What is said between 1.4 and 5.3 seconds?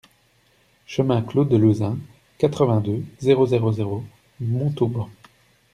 de Lauzin, quatre-vingt-deux, zéro zéro zéro Montauban